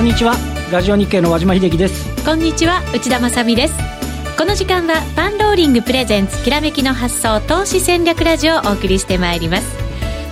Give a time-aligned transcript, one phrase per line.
[0.00, 0.32] こんにちは。
[0.72, 2.24] ラジオ日経の和島秀樹です。
[2.24, 3.74] こんにちは内田まさです。
[4.38, 9.76] この時間はパンローリングプレゼンツきらめきの発想投資戦略ラジオをお送りしてまいります。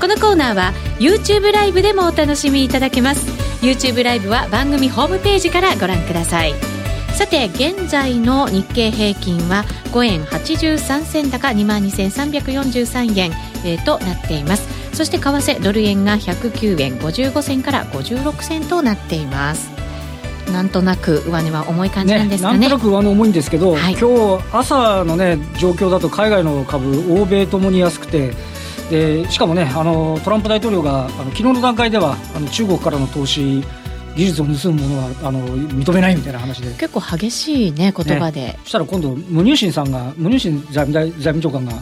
[0.01, 3.27] このコーナーは YouTube ライブでもお楽しみいただけます。
[3.61, 6.55] YouTube ライブは番組ホームページからご覧ください。
[7.13, 13.33] さて現在の日経平均は5円83銭高2万2343円、
[13.67, 14.88] えー、となっています。
[14.99, 19.71] そして為替ドル円が109円55銭から56銭となっています。
[20.53, 28.33] なんとなく上値は重い感じなんですかね、ね、なんとなく上値重いんですけど、はい、今日朝のね状況だと海外の株欧米ともに安くて
[28.91, 33.63] でしかもねあのトランプ大統領があの昨日の段階ではあの中国からの投資
[34.17, 36.71] 技術を盗むものはあの認めないみたいな話で。
[36.73, 41.73] 結構激しいね言葉で、ね、そしたら今度ムニューシンさんがムニューシン財務財務長官が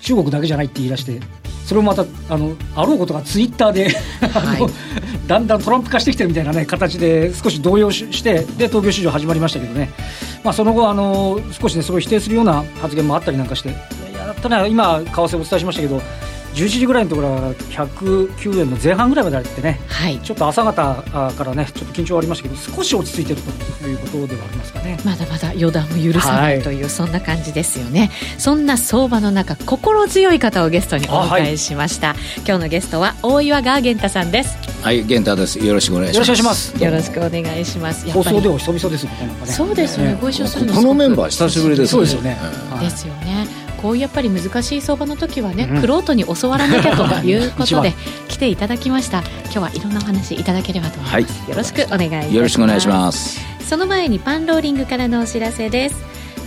[0.00, 1.20] 中国だけじゃないって言い出して
[1.64, 3.88] それをまたあのあろうことがツイッターで
[4.20, 9.90] はい、だんだんトランプ化してきてるみたいな、ね、形で少し動揺してで東京市場始まりましたけどね、
[10.44, 13.72] まあ、その後あの少し、ね、それを否定するような発言もあったりなんかしてい
[14.14, 16.00] ややったね今為替お伝えしましたけど
[16.54, 24.98] 11時ぐらいのところは109円の前半ぐらいまであってね、はい、ちょっと朝方からねちょっと緊張ありましたけど少し落ち着いてるということではありますかね。
[25.04, 28.10] まだまだ予断も許さないという、はい、そんな感じですよね。
[28.38, 34.56] そんな相場の中心強い方をゲストにお迎えしました、はい、今日のゲストは大岩川源太さんです。
[34.82, 35.58] はい源太です。
[35.58, 36.82] よろしくお願いします。
[36.82, 38.10] よろしくお願いします。
[38.10, 39.12] 放送では久々ですね
[39.46, 42.38] そうですよね、ご一緒するのこのメンバー久しぶりです、ね、そうですよね、
[42.80, 43.46] ですよね
[43.82, 47.92] こういうやっぱり難しい相場の時はね、くろとに教わらなきゃということで
[48.28, 49.22] 来ていただきました。
[49.44, 53.40] 今日はいろんなお話いただければと思います、はい、よろしくお願いよろしくお願いします。
[53.68, 55.96] その前にパンローリングからのお知らせです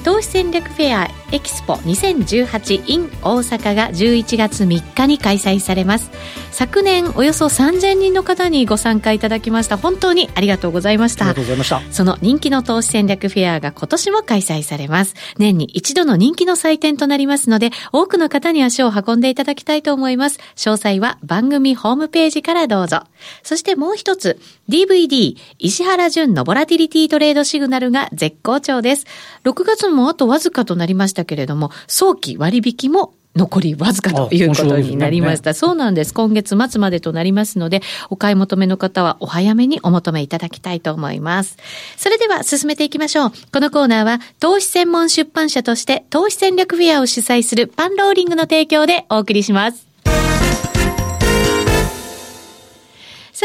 [0.06, 6.12] 投資戦略フェアエキスポ 2018in 大阪が11月3日に開催されます。
[6.52, 9.78] 昨年およそ3000人の方にご参加いただきました。
[9.78, 11.26] 本当にありがとうございました。
[11.26, 11.82] ありがとうございました。
[11.92, 15.16] その人気の投資戦略フェアが今年も開催されます。
[15.40, 20.40] 年に一度の人気の祭典となりますので多くの方に足を運んでいただきたいと思います。
[20.56, 23.02] 詳細は番組ホームページからどうぞ。
[23.42, 24.40] そしてもう一つ
[24.70, 29.06] DVD 石原淳のボラティリティトレードシグナルが絶好調です
[29.44, 35.50] 6月もあとわずかとなりましたけれども、早期割引も残りわずかということになりました。
[35.50, 36.14] ね、そうなんです。
[36.14, 41.58] 今月末までとなりますので、お買い求めの方はお早めにお求めいただきたいと思います。
[41.98, 43.32] それでは進めていきましょう。
[43.52, 49.86] このコーナーは、投資専門出版社として、投資戦略フェアを主催するパンローリングの提供でお送りします。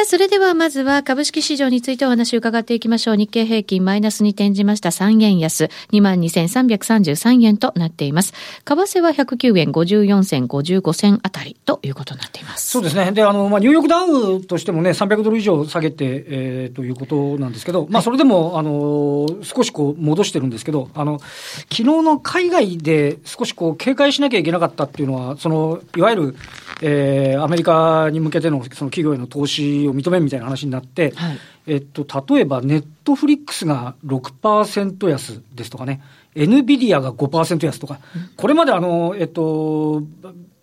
[0.01, 3.17] さあ、それではまずは株式市場についてお話を伺っていきましょう。
[3.17, 8.33] 日経平均マイナスに転じました3円安、22,333円となっています。
[8.65, 12.71] 為替は109円54銭55銭あたりということになっています。
[12.71, 13.13] そうですね。
[13.13, 26.37] で、あの、まあ、ニューヨークダウンとしてもね、300ドル以上下げて、えー、ということなんですけど、まあ、それでも、あの、少しこう、戻してるんですけど、あの、昨日の海外で少しこう、警戒しなきゃいけなかったっていうのは、その、いわゆる、
[26.83, 36.03] えー、アメリカに向けてのその企業への投資を認めるみたいな話になって、はい、えっと、例えばネットフリックスが6%安ですとかね、
[36.35, 38.01] エヌビディアが5%安とか、
[38.37, 40.03] これまであの、えっと、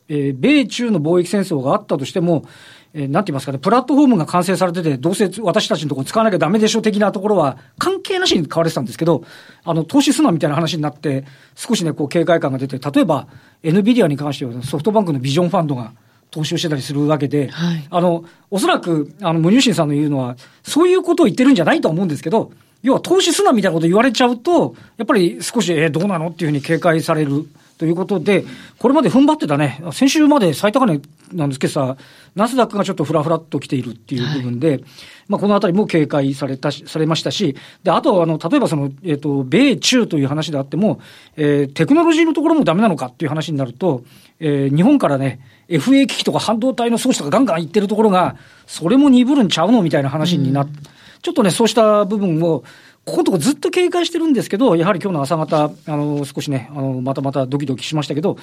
[0.10, 2.46] えー、米中の貿易戦争があったとしても、
[2.94, 9.24] えー、なんて言いますかね、プラットフォームが完成されてて、どうせ私たちのところ使わなきゃダメでしょ的なところは、関係なしに買われてたんですけど、
[9.64, 11.26] あの、投資すなみたいな話になって、
[11.56, 13.28] 少しね、こう、警戒感が出て、例えば、
[13.62, 15.92] エヌビディアに関しては、ソフトバンクのビジョンファンドが、
[16.32, 22.52] 投資をしてたりするわけで、はい、あの、おそらく、あの、無入信さんの言うのは、そういうことを言ってるんじゃないと思うんですけど、
[22.84, 28.44] 要は投資すなみたいなこと言われちゃうと、やっぱり少し、えー、どうなのっていうふうに警戒されるということで、
[28.80, 31.00] これまで踏ん張ってたね、先週まで最高値
[31.34, 31.98] なんですけどさ、
[32.36, 34.84] ナスダックがちょっとふらふらっと来ているっていう部分で、はい、
[35.28, 41.00] まあこのあたりも警戒されたし、されましたし、で、あと、あの、例えばその、えっ、ー、と、米中という話であっても、
[41.36, 44.04] えー、テクノロジーのところもダメなのかっていう話になると、
[44.40, 45.40] えー、日本からね、
[45.70, 50.84] FA 機器とか半導体の装置とかガンガンいってるところが、それも鈍るんちゃうのみたいな話になって、うん、
[51.28, 52.64] ちょっとね、そうした部分を、
[53.04, 58.38] ここのとこずっと警戒してるんですけど、やはり今日の朝方、あの、少しね、あの、またまたドキドキしましたけど、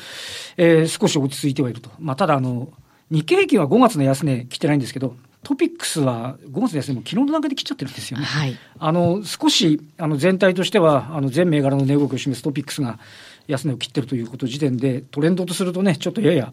[0.58, 1.88] えー、少し落ち着いてはいると。
[1.98, 2.68] まあ、ただ、あの、
[3.10, 8.26] 日経平均は5月の安値来てないんですけど、トピックスは5月の安値も昨日の段階で来ちゃってるんですよね。
[8.26, 12.98] はい、あの、少し、あの、全体としては、あの、全銘柄の値動きを示すトピックスが
[13.46, 16.52] 安値を切ってるということ時点で、トレンドとするとね、ちょっとやや、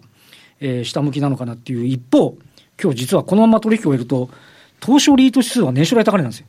[0.62, 2.38] えー、下向きなのかなっていう一方、
[2.82, 4.30] 今日実はこのまま取引を終えると、
[4.84, 6.48] 東証リート指数は年初来高値なんですよ。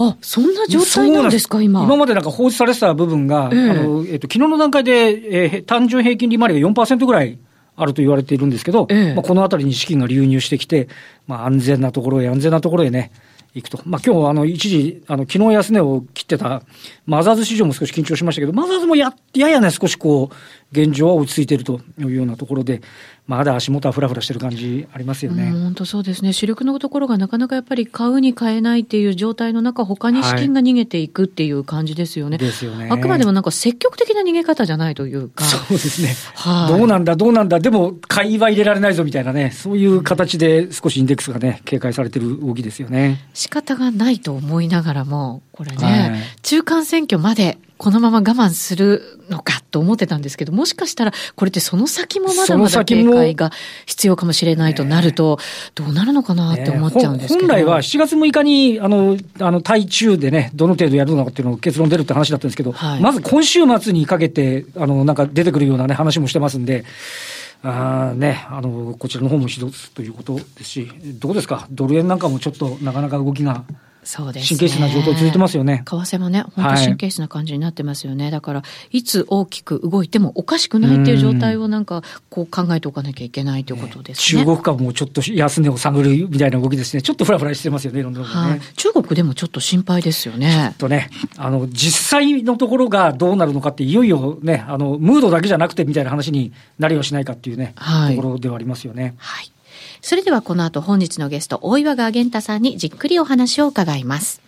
[0.00, 1.82] あ、そんな状態なんですか、今。
[1.82, 7.38] 今までなんか放置されてた部分が、えー、あの、えっ、ー、と、昨日の段階で、えー、単純平均利回りが4%ぐらい
[7.76, 10.88] あると言われているんですけど、えー、まあ、このあたりに資金が流入してきて、
[11.26, 13.10] まあ、安全なところへ安全なところへね、
[13.54, 13.80] いくと。
[13.84, 16.62] まあ今日あの一時、あの昨日安値を切ってた
[17.06, 20.34] マザーズ市場も少し緊張しましたけど、マザーズもや、ややね、少しこう、
[20.70, 22.82] 現状は落ち着いているというようなところで、
[23.26, 25.50] まだ足元はふらふらしてる感じありますよね。
[25.50, 26.32] 本当そうですね。
[26.32, 32.36] 主力のところがなかなかやっぱり買うに買えないっていう状態の中、他に資金が逃げていくっていう感じですよね。
[32.38, 32.88] はい、ですよね。
[32.90, 35.44] あくまでもなんか積極的な逃げ方じゃないというか。
[35.44, 36.14] そうですね。
[36.34, 36.78] はい。
[36.78, 43.28] どうなんだ、どうなんだ、でも買いは入れられないぞみたいなね、そういう形で少しインデックスがね、警戒されてる動きですよね。
[43.34, 53.52] 仕方がないと思いながらも、これね、はい、中間選挙までこのまま我慢するのかと思ってたんですけど、もしかしたら、これってその先もまだまだ警戒が
[53.86, 55.38] 必要かもしれないとなると、
[55.74, 66.84] どうなるのかなって思っちゃうんですけど、本来は7月6日に、あの、あの、対中でね、どの程度やるのかっていうのを結論出るって話だったんですけど、はい、まず今週末にかけて、あの、なんか出てくるようなね、話もしてますんで、
[67.62, 70.90] あね、あの、こちらの方も一つということですし、
[71.20, 73.64] どうですか、ドル円なんかもちょっとなかなか動きが。
[74.08, 75.82] そうです、ね、神経質な状況続いてますよね。
[75.84, 78.24] 為替もね、本当神経質な感じになってますよね。
[78.24, 84.40] はい、だから、いつ大きく動いてもおかしくないっていう状態をなんか、こう考えておかなきゃいけないということですね。
[84.40, 87.02] ね中国株もちょっと安値を探るみたいな動きですね。
[87.02, 88.60] ちょっとふらふらしてますよね、いろんな、ね、はい。
[88.76, 90.70] 中国でもちょっと心配ですよね。
[90.70, 99.16] ちょっとね、あの、実際のところがどうなるのかって、いよいよね、あの、ムードだけじゃなくてみたいな話になりはしないかっていうね、はい、ところではありますよね。
[99.18, 99.52] はい。
[100.00, 104.47] それではこの後本日のゲスト、大岩川源太さんにじっくりお話を伺います。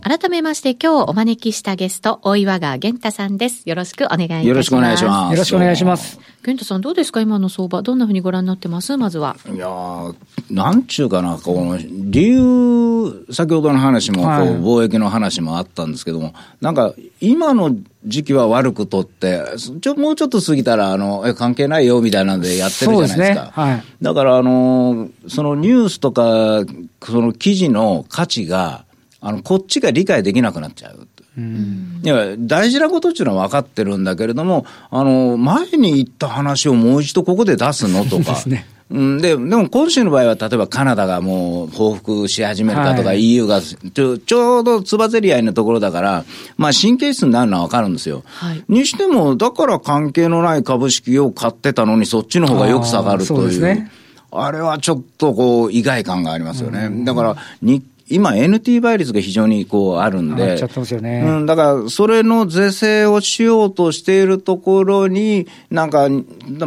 [0.00, 3.68] 改めまして今日お招きしたゲスト、大岩川源太さんです。
[3.68, 4.48] よろしくお願いいたします。
[4.48, 5.32] よろしくお願いします。
[5.32, 6.18] よろしくお願いします。
[6.42, 7.20] 源太さんどうですか？
[7.20, 7.82] 今の相場。
[7.82, 8.96] どんなふうにご覧になってます？
[8.96, 9.36] まずは。
[9.52, 9.68] いや
[10.50, 14.30] なんちゅうかな、この理由、先ほどの話も、こう、
[14.80, 19.42] 貿易の話もあったんですけども、なんか今の時期は悪くとって、
[19.82, 23.34] ちょもうちょっと過ぎたら、あの、え、関係ないよみたいなんでやってるじゃないですか。
[23.34, 26.64] すねはい、だから、あの、そのニュースとか、
[27.04, 28.86] その記事の価値が、
[29.20, 31.08] あの、こっちが理解できなくなっちゃう。
[31.36, 38.42] うん、いや大事なことっていうのは分かってるんだけれども、あの、前に言った話をもう一度ここで出すのとか。
[38.46, 46.24] ね、うん、で、でも今週の場合は、例えばカナダがもう報復し始めるかとか、はい、EU がちょちょうどつばぜり合いのところだから、
[46.56, 48.24] まあ神経質になるのはわかるんですよ。
[48.24, 53.62] はい、にしても、だから関係のない株式を買ってたのに、そっちの方がよく下がるという。
[53.62, 53.92] ね、
[54.32, 57.04] あれはちょっとこう、意外感がありますよね。
[57.04, 60.56] だから、日今 NT 倍率が非常にこうあるんで、
[61.00, 66.08] ね、うん、だからそれの是正をしようとしているところに、なんか、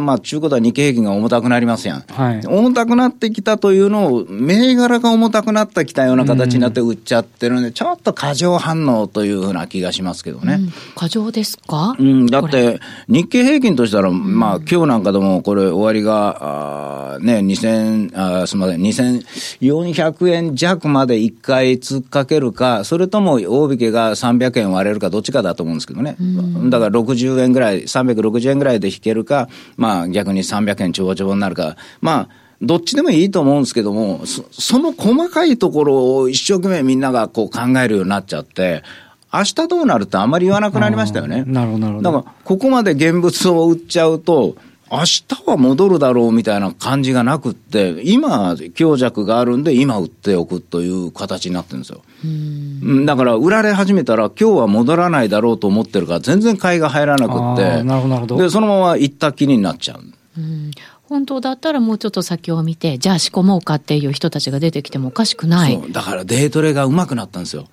[0.00, 2.04] まあ、中古では日経平均が重たくなりますやん。
[2.08, 10.54] はい、重たくなってきたというのを、銘柄が重たくなってきたような形になって売っちゃってるんで、うん、ちょっと過剰反応というふうな気がしますけどね。
[10.60, 11.96] うん、過剰ですか？
[11.98, 26.16] うん、だって、日経平均としたら、まあ、今日なんかでもこれ終わりが、あね、2000、あすみません、2400円弱まで一回突っかけるか、それとも大引けが300円割れるか、どっちかだと思うんですけどね。
[26.68, 38.82] だから60円ぐらい、360円ぐらいで引けるか、まあ逆に300円ちょぼちょぼになるか、まあ、どっちでもいいと思うんですけども、そその細かいところを一生懸命みんながこう考えるようになっちゃって、
[39.32, 41.44] 明日どうなるってあんまり言わなくなりましたよね。
[41.46, 42.12] なるほど、なるほど。
[42.12, 44.56] だから、ここまで現物を売っちゃうと、
[44.92, 52.02] 明日は戻るだろうみたいな感じがなくって、今、強弱があるんで、今売っておくという形になってるんですよ。
[53.06, 60.02] だから、売られ始めたら、今日は戻らないだろうと思ってるから、全然買いが入らなくって、なるほどで、そのまま行った気になっちゃう。
[60.38, 60.70] うん
[61.12, 65.92] 本当だったらもうちょっと先を見て、じゃあ仕込もうかっていう人たちが出てきてもおかしくない。
[65.92, 67.66] だからデートレが上手くなったんですよ。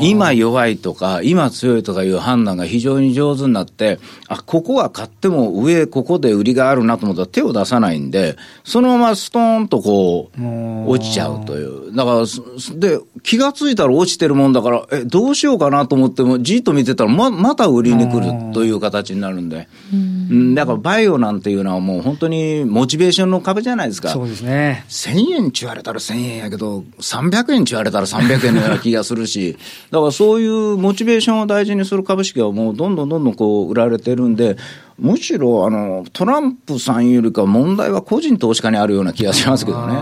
[0.00, 3.98] 今弱いとか、今強いとかいう判断が非常に上手になって、
[4.28, 11.94] あ、ここは買っても上、ここで売りがあるなと思ったら手を出さないんで、そのままストーンとこう、落ちちゃうという。
[11.94, 19.68] だから、で、気がついたら落ちてるもんだから、え、どうしようかなと思っても、じっと見てたら、ま、また売りに来るという形になるんで。
[19.92, 24.08] うん、だからバイオなんていうのはもう本当にモチベーションの壁じゃないですか。
[24.08, 24.84] そうですね。
[24.88, 29.56] 1000円ち言われたら1000円やけど、300円ち言われたら300円のような気がするし、し、
[29.90, 34.56] だからそういうモチベーションを大事にする株式はもうどんどんどんどんこう売られてるんで、
[34.98, 39.94] むしろあのトランプさんよりか問題は個人投資家にあるような気がしますけどね。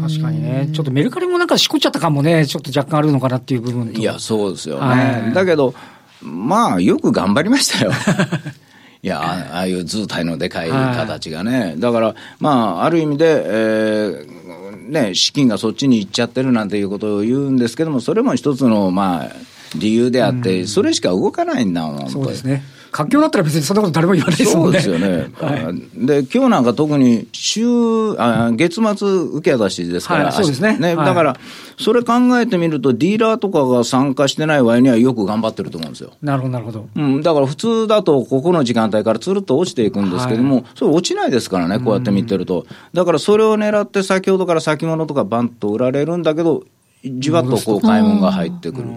[0.00, 5.30] 確かにね、ちょっとメルカリもなんかしこっちゃった感もね、ちょっと若干あるのかなっていう部分いや、そうですよね。
[5.32, 5.74] だけど、
[6.20, 7.92] まあ、よく頑張りましたよ。
[9.04, 9.20] いや、
[9.52, 11.74] ああいう図体のでかい形がね。
[11.76, 14.41] だから、まあ、ある意味で、えー、
[14.88, 19.30] ね、資金がそっちに行っちゃってるなんていうことを言うんですけども、それも一つの、まあ、
[19.76, 22.10] 理由であって、それしか動かないんだもん。
[22.10, 22.62] そうですね。
[22.92, 24.80] 活況だったら別にそんなこと誰も言わないですもんね。
[24.80, 25.30] そうですよね。
[25.40, 27.64] はい、で、今日なんか特に週、
[28.18, 30.76] あ月末受け渡しですから、はい、そうですね。
[30.76, 31.36] ね、だから、
[31.78, 36.12] それ考えてみると、ディーラーとかが参加してない場合にはよく頑張ってると思うんですよ。
[36.20, 36.86] なるほど、なるほど。
[36.94, 42.66] うん、だから普通だと、ここの時間帯からつるっと落ちていくんですけども、はい、それ落ちないですからね、こうやって見てると。
[42.92, 46.64] だからそれを狙って、先ほどから先物とかバンと売られるんだけど、
[47.04, 48.88] じわっとこう買い物が入ってくる。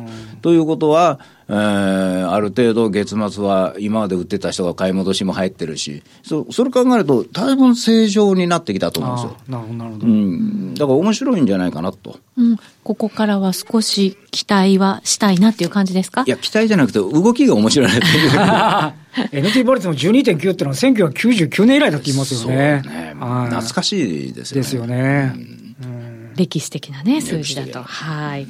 [0.41, 9.37] ということは、えー、ある程度月末は今まで売ってた人が買い戻しも入ってるし、そそれ考えると、だいぶ正常になってきたと思うんですよ。
[9.47, 10.07] なるほど、なるほど。
[10.07, 10.73] うん。
[10.73, 12.17] だから面白いんじゃないかなと。
[12.37, 12.57] うん。
[12.83, 16.23] ここからは少し期待はしたいなっていう感じですか？
[16.25, 19.45] いや、期待じゃなくて、動きが面白いなっていう。
[19.45, 22.81] NT ボリツの12.9っていうのは1999年以来だって言いますよね。
[22.83, 23.13] そうね。
[23.49, 24.61] 懐かしいですよね。
[24.61, 25.33] ですよね。
[25.35, 25.54] うん
[26.35, 27.81] 歴史的なね、数字だと。
[27.81, 28.47] はい。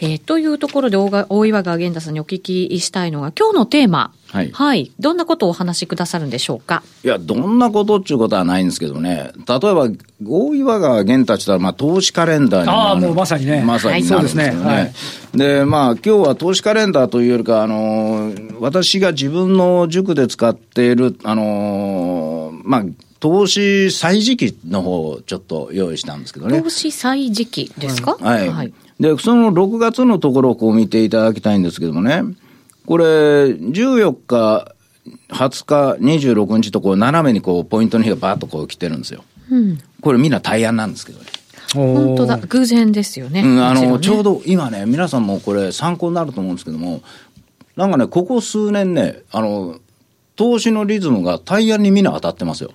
[0.00, 4.12] えー、というところで大、大岩川源太さんにお聞きしたいのが、今日のテーマ。
[4.28, 4.50] はい。
[4.50, 4.90] はい。
[4.98, 6.82] どんなことをお話しくださるんでしょうか？
[7.04, 9.32] いや、どんなことっていうことはないんですけどね。
[9.48, 9.88] 例えば、
[10.26, 13.62] 大岩川源太って言ったら、まあ、投資カレンダーにああ、もうまさにね。
[13.62, 14.50] まさになるんですね。
[14.50, 14.92] はい、
[15.36, 22.84] で、まあ、今日は投資カレンダーというよりか、あの私が自分の塾で使っている、あのまあ、
[23.26, 26.62] 投資歳時期の方をちょっと用意したんですけどね。
[26.62, 28.72] 投資歳時期ですか、はい、はい。
[29.00, 32.22] で、その6月のところをこう見ていただきたいんですけどもね、
[32.86, 34.72] これ、14日、
[35.30, 39.24] 20日、26日とこう斜めにこうポイントの日がバーッとこう来てるんですよ。
[39.50, 41.26] うん、これみんな大安なんですけどね。
[41.74, 43.40] 本当だ、偶然ですよね。
[43.40, 47.02] うん、あの、ね、ちょうど今ね、皆さんもこれ参考になると思うんですけども、
[47.74, 49.80] なんかね、ここ数年ね、あの、
[50.36, 52.70] 投資のリズムが大安にみんな当たってますよ。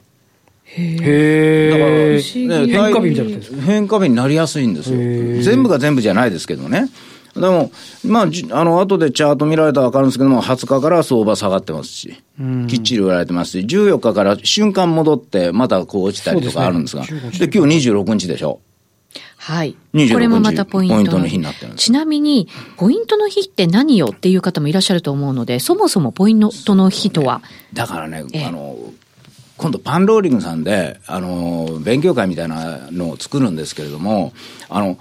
[0.78, 4.98] へだから、ね、変化日みたいな変化日になりやすいんですよ。
[5.44, 6.90] 全部が全部じゃないですけどね。
[7.34, 7.72] でも、
[8.06, 12.22] まあ、あの、後でチャート見られたら分かるんですけども、20日から相場下がってますし、
[12.68, 18.60] きっちり売られてますし、14日から瞬間戻って、またこう落ちたりとかあるんですが、で、ね、で今日26日でしょ？
[19.38, 19.76] はい。
[20.12, 20.96] これもまたポイント。
[20.96, 27.42] ポイントの日になってるちなみに、ポイントの日って何よっていう方もいらっしゃると思うので、そもそもポイントの日とは？
[27.74, 28.78] だからね、あの、
[29.62, 34.34] 今度パンローリングさんで、あの、勉強会みたいなのを作るんですけれども、
[34.70, 34.98] あの、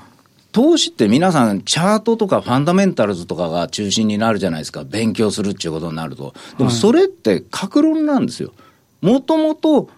[0.53, 4.85] 投資って皆さん、チャートとかファンダメンタルズとかが中心になるじゃないですか。
[4.85, 6.35] 勉強するっていうことになると。
[6.59, 8.53] でもそれって格論なんですよ。
[9.01, 9.89] もともと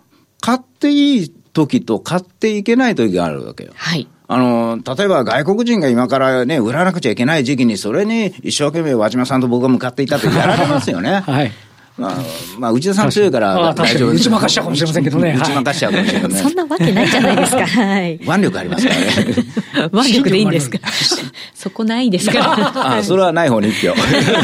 [0.40, 3.72] 買っていい時と買っていけない時があるわけよ。
[3.74, 4.06] はい。
[4.28, 11.20] あの、例えば外国人が今からね、売らなくちゃいけない時期に、それに一生懸命和島さんと僕が向かっていたってやられますよね。
[11.26, 11.52] はい。
[11.98, 12.16] まあ、
[12.58, 14.10] まあ、内田さん強いから大丈夫。
[14.12, 15.36] 打ち負かしちゃうかもしれませんけどね。
[15.38, 16.42] 打ち負かしちゃうかもしれません。
[16.42, 17.66] そんなわけないじゃないですか。
[17.66, 18.14] はい。
[18.14, 19.06] 腕力ありますからね。
[19.92, 20.78] 腕力でいいんですか？
[21.54, 22.96] そこないですか？
[22.96, 23.94] あ、それはない方に一票。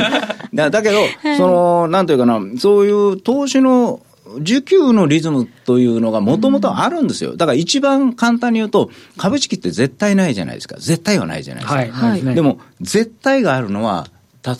[0.54, 0.98] だだけど、
[1.36, 4.00] その、なんというかな、そういう投資の
[4.40, 7.36] 需給のリズムというのがもともとあるんですよ。
[7.36, 10.76] だから一番簡単に言うと、株式って絶対ないじゃないですか。
[10.78, 12.06] 絶対はないじゃないですか。
[12.06, 14.06] はい、でも、絶対があるのは、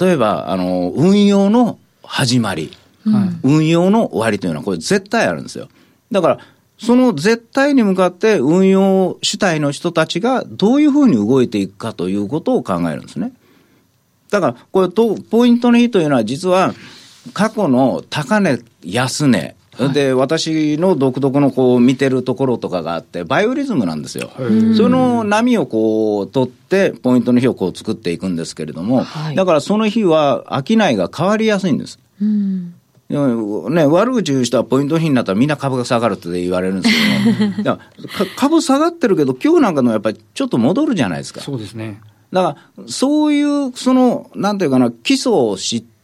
[0.01, 1.79] 例えば、あの、運用の
[2.09, 2.73] 始まり、
[3.07, 5.69] うん、運用の終わりというのはこれ絶対あるんですよ。
[6.11, 6.39] だから、
[6.79, 13.33] その絶対に向かって運用主体の人たちがどういうふうに動いていくかということを考えるんですね。
[14.31, 16.75] だから、これと、ポイントの日というのは実は
[17.35, 19.57] 過去の高値、安値、
[19.93, 24.31] で、私の独特のこう見てるところとかがあって、バイオリズムなんですよ。
[24.77, 31.99] その波をこう取って、ポイントの日をこう作っていくんですけれども、はい、だからその日は商いが変わりやすいんです。
[32.21, 32.75] うん
[33.09, 36.95] ね、悪口言う人はポイント日になったらみんな株が下がるって言われるんです
[37.57, 37.79] けど、
[38.37, 41.41] 株下がってるけど、今日なんかのやっぱりちょっと戻るじゃないですか。
[41.41, 42.03] そうですね。
[42.33, 45.98] だから、そういう、その、なんていうかな、基礎を知って、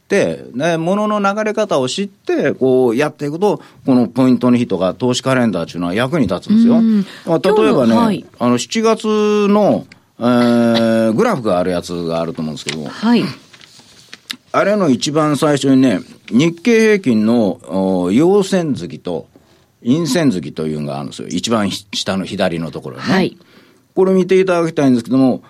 [0.55, 6.81] ね、物の流れ方を知って、こうやっていくと、このポイントの日とか投資カレンダーっていうのは役に立つんですよ。
[7.27, 9.87] まあ、例えばね、はい、あの、7月の、
[10.19, 13.25] えー、 グラフがあるやつがあると思うんですけど、はい。
[14.53, 19.27] あれの一番最初にね、日経平均の陽線月と
[19.83, 21.29] 陰線月というのがあるんですよ。
[21.29, 23.03] 一番下の左のところね。
[23.03, 23.37] はい。
[23.95, 25.43] これ見ていただきたいんですけども、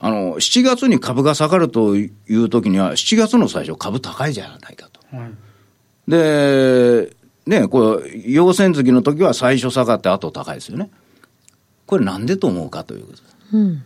[0.00, 5.16] あの、7月に株が下がるという時には、7月の最初株高いじゃないかと。
[5.16, 10.90] はい、で、ね、これ、陽線月の時は最初下がって後高いですよね。
[11.86, 13.24] これなんでと思うかということです。
[13.54, 13.84] うん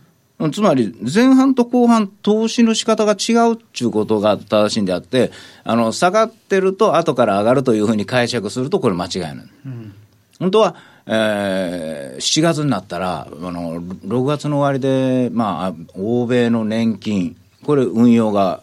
[0.51, 5.31] つまり前半と後半、投資の仕方が違うっていうことが正しいんであって、
[5.63, 9.33] あの下がってると後から上がるというふうに解釈すると、これ間違いない。
[9.65, 9.93] うん、
[10.39, 18.61] 本当は、えー、7月になったら、あの6月の終わりで、まあ、欧米の年金、これ運用が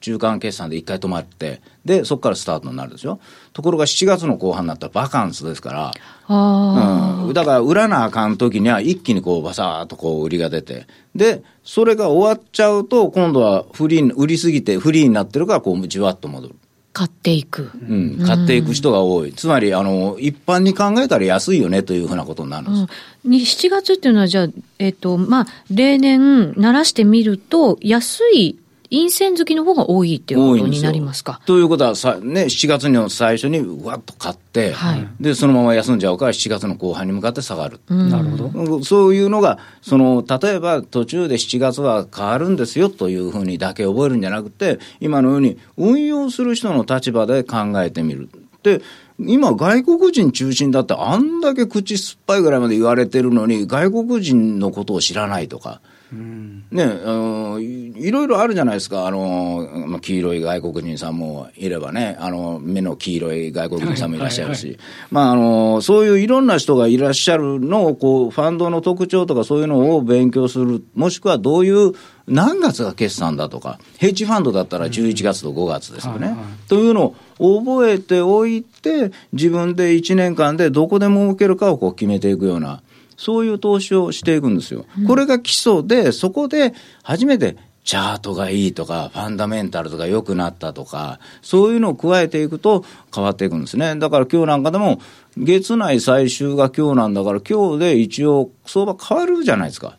[0.00, 3.20] 中間決算で一回止まって、で、そこからスタートになるでしょ。
[3.52, 5.92] ところが7月の後半になったらバカンスですから、
[6.26, 16.54] あうん、だから売らなあかん時には一気にこうバサーっとこう売りが出て、で、それが終わっちゃうと、今度はフリー、売りすぎてフリーになってるから、こうじわっと戻る。
[16.92, 17.70] 買っていく。
[17.88, 19.32] うん、買っていく人が多い。
[19.32, 22.98] つまり、あの、一般に考えたら安いよねというふうなことになるんです。
[23.24, 28.58] うん、7月っていうのは、じゃあ、えっ、ー、と、まあ、例年、慣らしてみると、安い
[28.90, 31.40] 陰線好きの方が多いっていうことになりますか？
[31.46, 37.80] ということはさ、ね、7月の最初にわっと買って、はい、で、そのまま休んじゃうから7月の後半に向かって下がる。
[37.88, 38.84] なるほど。
[38.84, 48.28] そういうのが、その、例えば途中で7月は変わるんですよというふうにだけ覚えるんじゃなくて、今のように運用する人の立場で考えてみる。
[48.62, 48.82] で、
[49.18, 55.80] 今、外国人中心だって、あんだけ口酸っぱいぐらいまで言われてるのに、外国人のことを知らないとか、
[56.12, 64.78] ね、あのいろいろあるじゃないですか、あのまあ、黄色い外国人さんもいればね、あの目の黄色い外国人さんもいらっしゃるし、
[65.10, 71.92] まあ、あのそういういろんな人がいらっしゃるのをこう、ファンドの特徴とかそういうのを勉強する、もしくはどういう
[72.26, 76.34] 何月が決算だとか、ヘッジファンドだったら11月と5月ですよね。
[76.68, 82.82] というのを覚えておいて、自分で1年間でどこで儲けるかをこう決めていくような。
[83.20, 84.86] そういう投資をしていくんですよ。
[85.06, 86.72] これが基礎で、そこで
[87.02, 92.82] 初めてチャートがいいとか、ファンダメンタルとか良くなったとか、そういうのを加えていくと
[93.14, 93.94] 変わっていくんですね。
[93.96, 95.02] だから今日なんかでも、
[95.36, 99.98] 月内最終が今日なんだから、今日で一応相場変わるじゃないですか。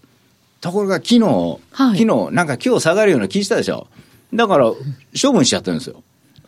[0.60, 3.86] ところが昨日、はい、昨日、なんか今日下がるような気したでしょ。
[4.34, 4.72] だから、
[5.22, 6.02] 処分しちゃってるんですよ。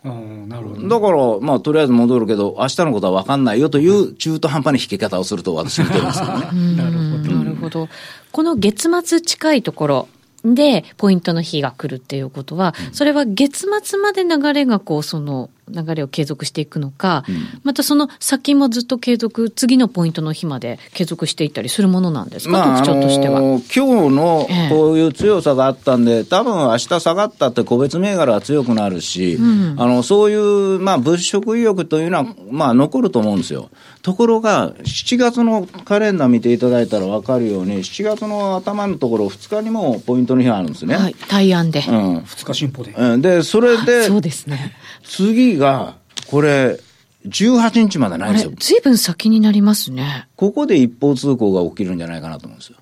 [0.03, 6.75] なるほど、だから、まあ、とりあえず戻るけど、明日のことは分かんないよという中途半端な引き方をすると私は見てますけどね。
[6.75, 7.35] なるほど。
[7.35, 7.87] なるほど。
[8.31, 10.07] この月末近いところ、
[10.43, 23.37] で、ポイントの日が来るっていうことは、それは月末まで流れがこう、その、流れを継続していくのか、うん、またその先もずっと継続、次のポイントの日まで継続していったりするものなんですか、まあ、特徴としては。
[23.37, 29.41] あのー、今日のこういう強さがあったんで、ええ、多分明日下がったって個別銘柄は強くなるし、う
[29.75, 33.69] ん、あのそういう、まあ、物色意欲というのは、まあ、残ると思うんですよ。
[34.03, 40.97] ところが、7月のカレンダー見ていただいたら分かるように、7月の頭のところ、2日にもポイントの日があるんですね。
[40.97, 41.79] はい、対案で。
[41.87, 42.93] うん、2日進歩で。
[43.19, 44.75] で、それで、そうですね。
[45.03, 45.95] 次が、
[46.27, 46.79] これ、
[47.27, 48.51] 18日までないんですよ。
[48.57, 50.27] ずいぶん先になりますね。
[50.35, 52.77] ここで一方通行が起きるんじゃないかなと思うんですよ。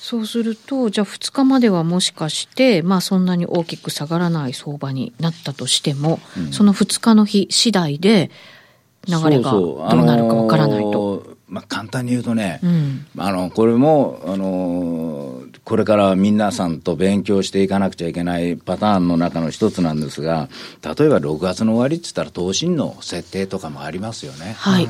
[0.00, 8.30] そうすると、じゃあ2日まではもしかして、まあそんなに大きく下がらない相場になったとしても、うん、その2日の日次第で
[9.08, 11.36] 流れがどうなるかわからないと。
[11.48, 20.48] まあ、簡単に言うとね、うん、あのこれもあのこれから皆さんと勉強していかなくちゃいけないパターンの中の一つなんですが
[20.80, 24.54] 例えば6月の終わりって言ったら投信の設定とかもありますよね。
[24.58, 24.88] はい、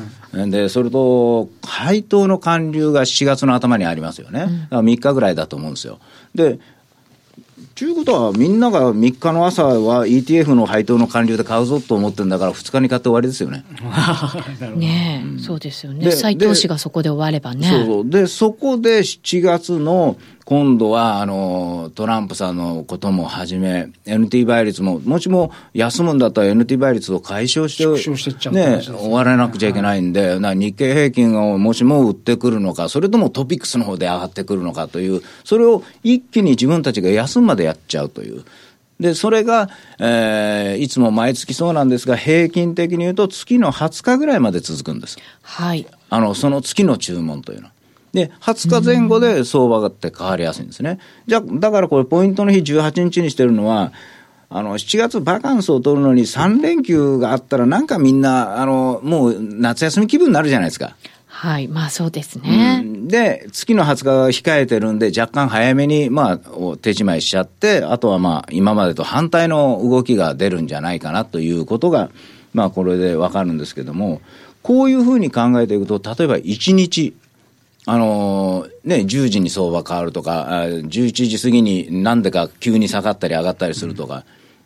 [0.51, 5.99] でそれと配当の還流が7月の頭にありますよね、うん、3日ぐらいだと思うんですよ。
[6.35, 6.59] で
[7.73, 13.65] ということは、みんなが3日の朝は ETF の配当の完了で買うぞと思ってるんだから、2日に買って終わりですよね。
[14.75, 16.09] ねえ、うん、そうですよね。
[16.11, 17.67] 再投資がそこで終わればね。
[17.85, 38.45] そうで、そこで7月の今度は、あの、トランプさんのこともはじめ、NT 倍率も、もしも休むんだったら NT 倍率を解消して、してね、終わらなくちゃいけないんで、な日経平均をもしも売ってくるのか、それともトピックスの方で上がってくるのかという、それを一気に自分たちが休むまでやっちゃうという。
[39.01, 45.17] で、それが、えー、いつも毎月そうなんですが、平均的に言うと月の20日ぐらいまで続くんです。
[45.41, 45.85] はい。
[46.09, 47.71] あの、その月の注文というのは。
[48.17, 50.97] で、20日前後で相場がって変わりやすいんですね。
[51.27, 53.93] じゃあ、だからこれポイントの日18日にしてるのは、
[54.49, 60.95] あの、7月バカンスを取るのに3連休があったらなんかみんな、あの、もう夏休み気分になるじゃないですか。
[61.27, 62.81] はい、まあそうですね。
[62.83, 66.39] うん、で、月の20日が控えてるんで、若干早めに、まあ、
[66.81, 72.09] 手仕舞いしちゃって、あとはまあ、今までと反対の動きが出るんじゃないかなということが、
[72.55, 74.21] まあ、これでわかるんですけども、
[74.63, 77.13] こういうふうに考えていくと、例えば1日、
[77.89, 84.25] あのー、ね、10時に相場変わるとか、11時過ぎになんでか急に下がったり上がったりするとか、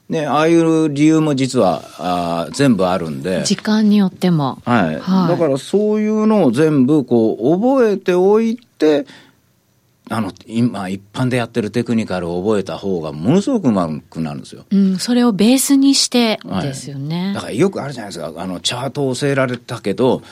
[0.10, 3.44] ね、ああいう理由も実はあ全部あるんで。
[3.44, 4.58] 時間によっても。
[4.66, 5.00] はい。
[5.00, 9.06] はい、だからそういうのを全部こう覚えておいて、
[10.10, 14.66] あの、今、一般でやってるテクニカルを覚えた方がものすごくうまくなるんですよ。
[14.72, 17.26] うん、それをベースにしてですよね。
[17.28, 18.34] はい、だからよくあるじゃないですか。
[18.36, 20.24] あの、チャートを教えられたけど、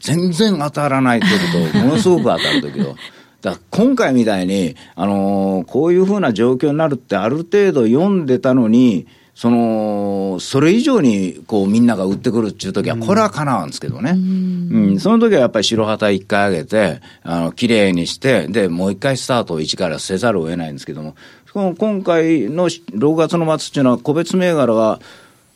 [0.00, 1.28] 全然当たらない時
[1.72, 2.96] と、ものすごく当たる時と。
[3.42, 14.10] だ今回みたいに、あのー、こういうふうな状況になるってある程度読んでたのに、その、それ以上に、こう、みんなが売ってくるっていう時は、これはかなわんですけどね。
[14.10, 21.14] うん、その時はやっぱり白旗一回上げて、あの、綺麗にして、で、もう一回スタートを一からせざるを得ないんですけども、
[21.54, 25.00] 今回の6月の末っていうのは、個別銘柄が、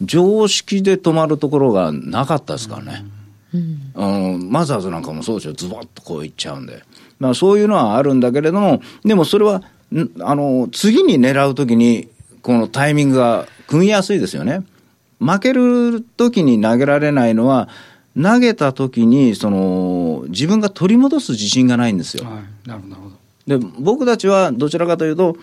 [0.01, 3.05] 常識で止まるところがなかったですからね。
[3.55, 6.83] うん、うん、マザーズなんかもそうですよ、ズボッとこういっちゃうんで。
[7.21, 9.63] まあ、そういうのはあるんだけれども、でもそれは、
[10.21, 12.09] あの、次に狙うときに、
[12.43, 14.65] このタイミングが組みやすいですよね。
[15.21, 17.69] 負けるときに投げられないのは、
[18.21, 22.25] 投げたときに、その、自分が取り戻す自信がないんですよ。
[22.25, 23.59] はい、なるほど。
[23.59, 25.37] で、僕たちはどちらかというと、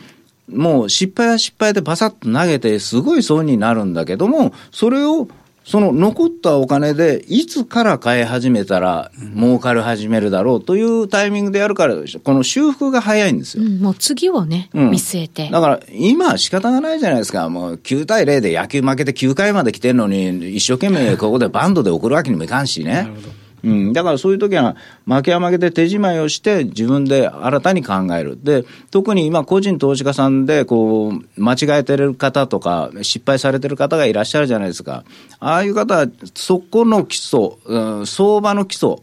[0.50, 5.28] もう失敗は失敗でバサッと投げて、すごい損になるんだけども、それを
[5.63, 13.63] その残ったお金で、いつから買い始めたら儲かり始めるだろうというタイミングでやるからこの修復が早いんですよ。
[13.63, 15.50] うん、もう次をね、うん、見据えて。
[15.50, 17.47] だから今は仕方がないじゃないですか。
[17.50, 22.93] もう9対0で野球負けて9回まで来てるのに、一生懸命ここでバンドで送るわけにもいかんしね。
[22.93, 28.38] なるほどうん、だからそういう時は負けは負けで手仕舞いをして自分で新たに考える。
[28.41, 35.04] で、特に今個人投資家さんでこう間違えてる方とか失敗されてる方がいらっしゃるじゃないですか。
[35.39, 38.95] ああいう方はそこの基礎、うん、相場の基礎、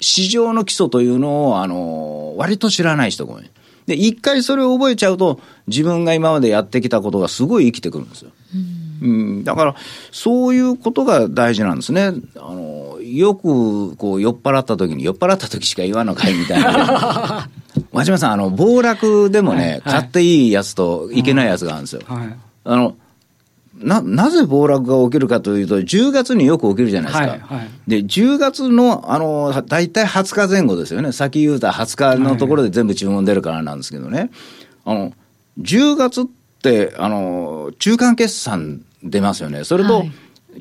[0.00, 3.50] 市場の基礎というのをあの割と知らない人が多い。
[3.86, 8.30] で、一回それを覚えちゃうと自分が今までやってきたことがすごい生きてくるんですよ。
[8.54, 9.74] うんうん、だから、
[10.12, 12.12] そういうことが大事なんですね。
[12.36, 17.48] あの、よく、こう、酔っ払った時に、酔っ払った時しか言わんのかいみたいな。
[17.92, 22.02] 松島さん、あの、暴落でもね、はい、買っていいやつといけないやつがあるんですよ。
[22.06, 22.34] はい、
[22.64, 22.94] あの、
[23.82, 27.28] な、なぜ暴落が起きるかというと、10月によく起きるじゃないですか。
[27.28, 31.12] はいはい、で、10月の、あの、大体20日前後ですよね。
[31.12, 34.30] 先言うた20日のところで全部注文出るからなんですけどね。
[34.84, 35.12] あの、
[35.60, 36.24] 10月っ
[36.62, 39.64] て、あの、中間決算出ますよね。
[39.64, 40.04] それと、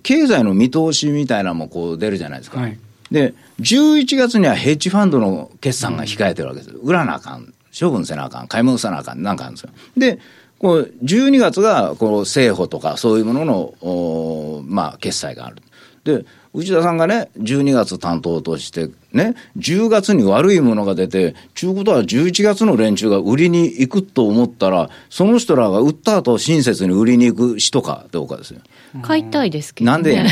[0.03, 2.61] 経済の見通しみたいなのもこう出るじゃないですか。
[2.61, 2.77] はい、
[3.11, 6.71] で、11月にはヘッジファンドの決算が控えてるわけです。
[6.71, 7.53] 売らなあかん。
[7.77, 8.47] 処分せなあかん。
[8.47, 9.21] 買い戻さなあかん。
[9.21, 9.69] なんかあるんですよ。
[9.97, 10.19] で、
[10.59, 15.57] こう12月がこう政府とかそういうものの、おまあ、決済がある。
[16.03, 28.59] で、内田さんがね、12月担当として、ね、10月に悪いものが出て、ちゅうことは11月の連中が売りに行くと思ったら、その人らが売った後、親切に売りに行く人かどうかですよ。
[29.01, 30.23] 買いたいですけど、ね、なんで。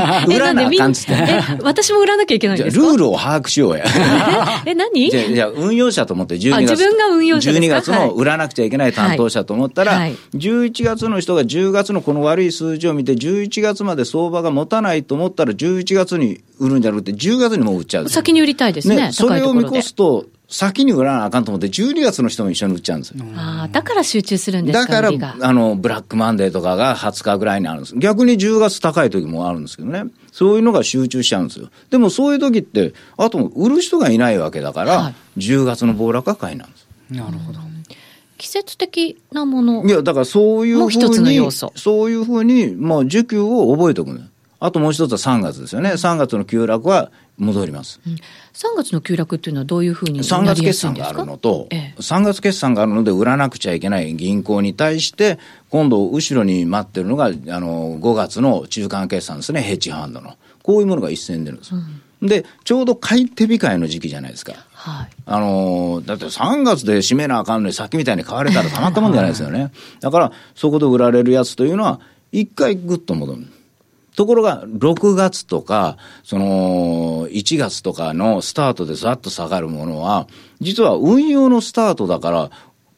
[0.26, 1.14] 売らなあかんつって。
[1.62, 2.84] 私も売らなきゃいけないんですか？
[2.84, 3.84] ルールを把握しようや。
[4.66, 5.10] え、何？
[5.10, 6.70] じゃあ、運用者と思って12月。
[6.72, 18.08] 自分が運用者12月の売らなくちゃいけない担当者と思ったら、はい、11月の人が10月のこの悪い数字を見て、11月まで相場が持たないと思ったら、11月に売るんじゃなくて、10月にも売っちゃう。
[18.08, 18.96] 先に売りたいですね。
[18.96, 23.24] ねそれを見越すと、先に売らなあかんと思って、12月の人も一緒に売っちゃうんですよ。
[23.36, 27.96] ああ、だから集中するんですかだから、あの、ブラックマンデーとかが20日ぐらいにあるんです。
[27.96, 30.04] 逆に10月高い時もあるんですけどね。
[30.32, 31.70] そういうのが集中しちゃうんですよ。
[31.90, 36.86] でもそういう時って、あと売る人がいないわけだから、はい、10月の暴落は買いなんです。
[37.10, 37.60] なるほど。
[38.40, 44.20] 季節的なものいや、だからそういうふうに、そういうふうに、まあ、需給を覚えておくの
[44.60, 45.92] あともう一つは3月ですよね。
[45.92, 47.98] 3月の急落は戻ります。
[48.06, 48.18] うん、3
[48.76, 55.38] 月の急落っていうのはどういうふうに3月決算があるのと、ええ、3月決算があるので売らなくちゃいけない銀行に対して、
[55.70, 60.36] 今度後ろに待ってるのが、あの、5月の中間決算ですね、ヘッジファンドの。
[60.62, 61.74] こういうものが一斉に出るんです。
[61.74, 64.52] うん、で、ちょうど買い手控えの時期じゃないですか。
[64.74, 65.08] はい。
[65.24, 69.72] あのだって3月で締めなあかんのに、さっきみたいに買われたらたまったもんじゃないですよね。
[70.00, 73.46] だから、そこで売られるやつというのは、一回ぐっと戻る。
[74.20, 80.28] ところが、6月とか、その、1月とかのスタートでざっと下がるものは、
[80.60, 82.50] 実は運用のスタートだから、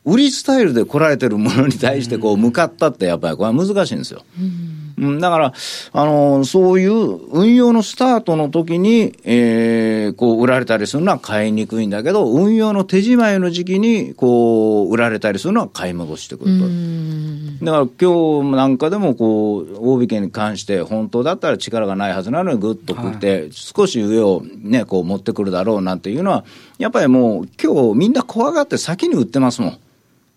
[0.04, 4.24] 売りスタイルで来られてるものに対してこう向かったってやっぱりこれは難しいんですよ。
[4.36, 5.52] うん、だから、
[5.92, 6.92] あの、そういう
[7.30, 17.64] 運用のスタートの時に、えー、こう売られたりするのは買いにくいんだけど、運用の手仕舞いの時期に、こう、売られたりするのは買い戻してくると。
[17.64, 26.44] だから今日なんかでもこう、大引けに関して本当だったら力がないはずなのにぐっと食って、少し上をね、こう持ってくるだろうなんていうのは、
[26.78, 29.78] やっぱりもう今日みんな怖がって先に売ってますもん。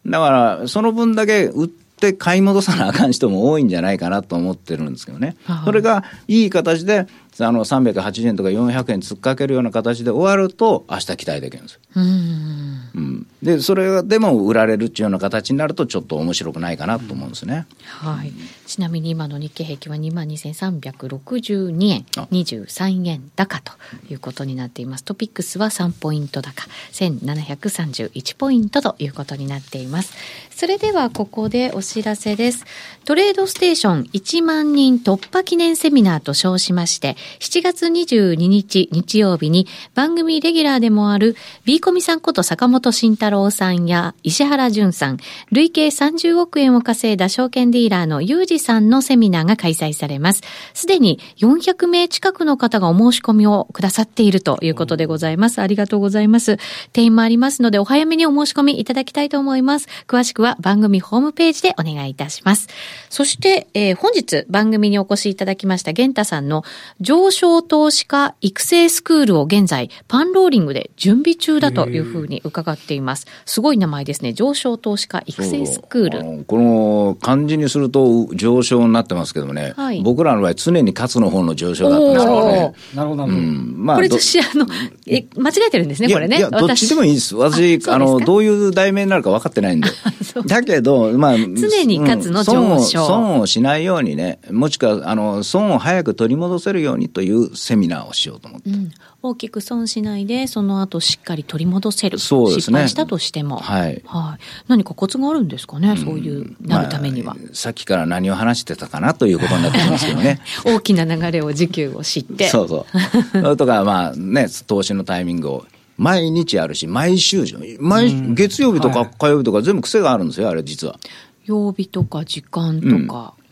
[0.07, 1.85] だから、その分だけ売って
[2.17, 5.36] 買い戻さなあかん人も多いんじゃないかなと思ってるんですけどね。
[5.63, 7.08] それがいい形で、
[7.39, 11.79] あの、380円とか400円突っかけるような形で終わると、明日期待できるんですよ。
[11.95, 17.65] うんうん、で、それでも売られるっていうような形になると、ちょっと面白くないかなと思うんですね。
[17.84, 18.31] はい。
[18.65, 23.73] ちなみに今の日経平均は22,362円23円高と
[24.10, 25.03] いうことになっています。
[25.03, 30.13] トピックスは3ポイント高、1731ポイントということになっています。
[30.55, 32.63] それではここでお知らせです。
[33.03, 45.17] トレードステーション1万人突破記念セミナーと称しまして、7月22日日曜日に番組レギュラーでもある B コミさんこと坂本慎太郎さんや石原淳さん、
[45.51, 50.41] 累計30億円を稼いだ証券ディーラーのユージさんのセミナーが開催されます。
[50.73, 55.59] すでに400名近くの方がお申し込みをくださっているということでございます。
[55.59, 56.59] ありがとうございます。
[56.93, 59.89] 定員もありますので、お早めにお申し込みいただきたいと思います。
[60.07, 62.67] 詳しくは番組ホームページでお願いいたします。
[63.10, 66.63] そして、えー、本日番組にお越しいただきました玄太さんの
[67.01, 73.25] 上昇投資家育成スクールを現在パンローリングで準備中だというふうに伺っています。
[73.45, 74.34] すごい名前ですね。
[74.34, 76.45] 上昇投資家育成スクール。
[76.45, 82.75] この漢字にすると上昇になってますけどもね、はい、僕らの場合常に勝つの方の上昇だったんですよね。
[82.93, 83.38] なるほど、なるほど。
[83.38, 84.67] うん、まあ、これ私、あの、
[85.08, 86.38] え、間違えてるんですね、これね。
[86.38, 87.36] いや、どっちでもいいです。
[87.36, 89.89] 私、あの、どういう題名になるか分かってないんで。
[90.43, 98.69] だけど、まあ、常に勝つの上昇、損をしないようにね、もしくは、あの、損を早く取り戻せるようにというセミナーをしようと思って。
[98.69, 98.91] うん
[99.26, 102.19] 大きく損しないで、その後しっかり取り戻せる。
[102.19, 102.62] そうですね。
[102.62, 103.58] 失敗したとしても。
[103.58, 104.04] はい。
[104.06, 104.43] はい。
[104.67, 110.41] 何かコツがあるんですかね、うん、そういう、なるためには、まあ、さっきから何を話してたかなということになってますけどね。
[110.63, 112.50] 大きな流れを時給を知って。
[112.50, 112.86] そうそ
[113.34, 113.58] う。
[113.58, 115.65] とか、まあね、投資のタイミングを
[115.97, 120.99] 毎日あるし、毎週じゃ毎、月曜日とか火曜日とか全部癖があるんですよ、あれ実は。
[121.45, 123.34] 曜日とか時間とか。
[123.39, 123.45] うん。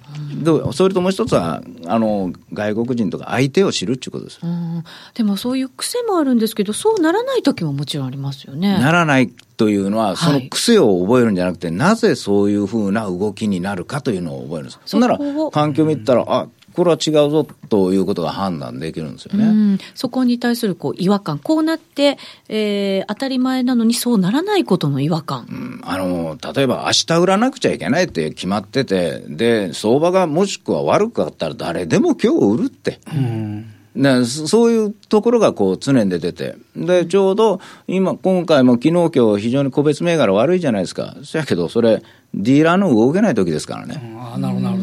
[0.43, 4.83] でそれともう一つはあの外国人とか相手を知るっていうことです、うん、
[5.15, 8.77] でもそういう癖もあるんですけどそうならない時ももちろんありますよね。
[8.77, 14.79] ならないというのはその癖を覚えるんじゃなくて、はい、なぜそういうふうな動きになるかというのを覚えるんです。
[14.85, 15.17] そんなら
[15.51, 19.77] 環境見たらあこれは違うぞということが判断できるんですよね。
[19.95, 22.17] そこに対するこう違和感、こうなって、
[22.49, 25.47] えー、当たり前なのにそうならないことの違和感。
[25.49, 32.99] うん、あの、例えば明日売らなくちゃいけないって決まってて、で、相場がもしくは悪かったら誰でも今日売るって。
[33.13, 41.15] うんね、そういうところがこう常に出てて、で、ちょうど今、今回も昨日今日非常に個別銘柄悪いじゃないですか。
[41.23, 42.01] そやけど、それ、
[42.33, 44.01] ディーラーの動けない時ですからね。
[44.19, 44.82] あなるほど、なるほ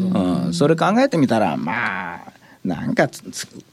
[0.53, 2.33] それ考えてみたら、まあ、
[2.63, 3.09] なんか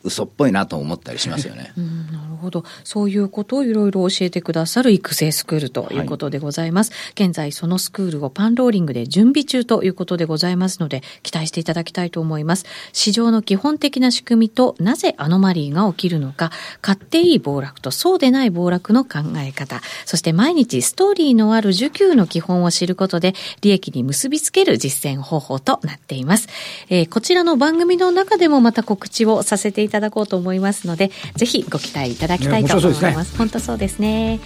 [0.03, 1.73] 嘘っぽいなと思ったりしますよね。
[1.77, 2.65] うん、なるほど。
[2.85, 6.93] そういうことをいろいろ教えてくださる育成スクールということでございます。
[6.93, 12.65] はい、現在そのスクールをパンローリングで準備中ということでございますので、期待していただきたいと思います。
[12.93, 26.49] 市場の基本的な仕組みとなぜアノマリーが起きるのか、買っていい暴落とそうでない暴落の考え方、そして毎日ストーリーのある受給の基本を知ることで、利益に結びつける実践方法となっています。
[26.89, 33.37] えー、こちらの番組の中でもまた告知をさせていただこうと思いますので、ぜひご期待いただきたいと思います。
[33.39, 34.41] 本当そうですね。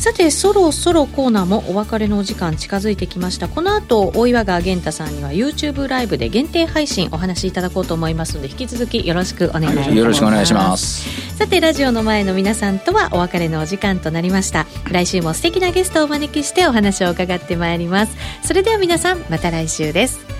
[0.00, 3.48] さて、そろそろコーナーもお別れのお時間近づいてきました。
[3.48, 9.90] この後、大岩川源太さんには YouTube ライブで限定配信お話しいただこうと思いますので、引き続きよろしくお願いします。
[9.90, 11.36] よろしくお願いします。
[11.36, 14.66] さて、ラジオの前の皆さんとはお別れのお時間となりました。
[14.90, 18.16] 来週も素敵なゲストをお招きしてお話を伺ってまいります。
[18.42, 20.39] それでは皆さん、また来週です。